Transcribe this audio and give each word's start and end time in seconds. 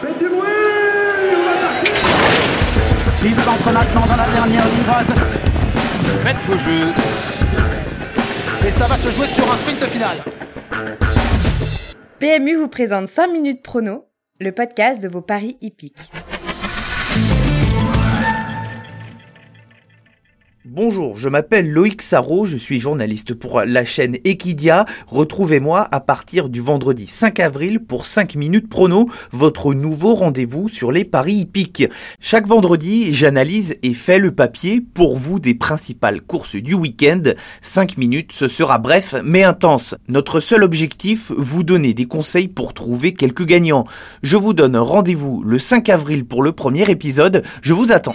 Faites 0.00 0.18
du 0.18 0.28
bruit 0.28 0.40
On 0.40 1.44
va 1.44 1.52
partir 1.60 1.92
Il 3.22 3.38
s'entre 3.38 3.70
maintenant 3.70 4.06
dans 4.06 4.16
la 4.16 4.28
dernière 4.28 4.64
ligne 4.64 4.84
droite. 4.84 5.10
Faites 6.24 6.38
vos 6.46 6.56
jeux. 6.56 6.88
Et 8.66 8.70
ça 8.70 8.86
va 8.86 8.96
se 8.96 9.10
jouer 9.10 9.26
sur 9.26 9.52
un 9.52 9.56
sprint 9.56 9.84
final. 9.84 10.16
PMU 12.18 12.56
vous 12.56 12.68
présente 12.68 13.08
5 13.08 13.26
minutes 13.30 13.62
prono, 13.62 14.06
le 14.38 14.52
podcast 14.52 15.02
de 15.02 15.08
vos 15.08 15.20
paris 15.20 15.58
hippiques. 15.60 16.10
Bonjour, 20.72 21.16
je 21.16 21.28
m'appelle 21.28 21.68
Loïc 21.68 22.00
Sarro, 22.00 22.46
je 22.46 22.56
suis 22.56 22.78
journaliste 22.78 23.34
pour 23.34 23.60
la 23.62 23.84
chaîne 23.84 24.18
Equidia. 24.22 24.86
Retrouvez-moi 25.08 25.88
à 25.90 25.98
partir 25.98 26.48
du 26.48 26.60
vendredi 26.60 27.08
5 27.08 27.40
avril 27.40 27.80
pour 27.80 28.06
5 28.06 28.36
minutes 28.36 28.68
prono, 28.68 29.10
votre 29.32 29.74
nouveau 29.74 30.14
rendez-vous 30.14 30.68
sur 30.68 30.92
les 30.92 31.04
paris 31.04 31.38
hippiques. 31.38 31.88
Chaque 32.20 32.46
vendredi, 32.46 33.12
j'analyse 33.12 33.78
et 33.82 33.94
fais 33.94 34.20
le 34.20 34.30
papier 34.30 34.80
pour 34.80 35.18
vous 35.18 35.40
des 35.40 35.54
principales 35.54 36.20
courses 36.20 36.54
du 36.54 36.74
week-end. 36.74 37.22
5 37.62 37.98
minutes, 37.98 38.30
ce 38.30 38.46
sera 38.46 38.78
bref 38.78 39.16
mais 39.24 39.42
intense. 39.42 39.96
Notre 40.06 40.38
seul 40.38 40.62
objectif, 40.62 41.32
vous 41.36 41.64
donner 41.64 41.94
des 41.94 42.06
conseils 42.06 42.46
pour 42.46 42.74
trouver 42.74 43.12
quelques 43.12 43.44
gagnants. 43.44 43.86
Je 44.22 44.36
vous 44.36 44.52
donne 44.52 44.76
rendez-vous 44.76 45.42
le 45.42 45.58
5 45.58 45.88
avril 45.88 46.24
pour 46.24 46.44
le 46.44 46.52
premier 46.52 46.88
épisode. 46.88 47.42
Je 47.60 47.74
vous 47.74 47.90
attends. 47.90 48.14